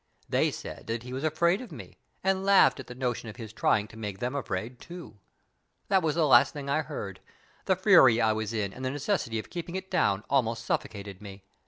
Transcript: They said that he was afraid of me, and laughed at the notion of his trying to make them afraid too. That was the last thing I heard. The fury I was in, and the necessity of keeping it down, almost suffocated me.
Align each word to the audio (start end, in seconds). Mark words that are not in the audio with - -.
They 0.27 0.49
said 0.49 0.87
that 0.87 1.03
he 1.03 1.13
was 1.13 1.23
afraid 1.23 1.61
of 1.61 1.71
me, 1.71 1.99
and 2.23 2.43
laughed 2.43 2.79
at 2.79 2.87
the 2.87 2.95
notion 2.95 3.29
of 3.29 3.35
his 3.35 3.53
trying 3.53 3.87
to 3.89 3.95
make 3.97 4.17
them 4.17 4.33
afraid 4.33 4.79
too. 4.79 5.19
That 5.89 6.01
was 6.01 6.15
the 6.15 6.25
last 6.25 6.53
thing 6.53 6.71
I 6.71 6.81
heard. 6.81 7.19
The 7.65 7.75
fury 7.75 8.19
I 8.19 8.31
was 8.33 8.51
in, 8.51 8.73
and 8.73 8.83
the 8.83 8.89
necessity 8.89 9.37
of 9.37 9.51
keeping 9.51 9.75
it 9.75 9.91
down, 9.91 10.23
almost 10.27 10.65
suffocated 10.65 11.21
me. 11.21 11.43